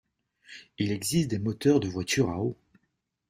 [0.79, 2.57] Il existe des moteurs de voiture à eau.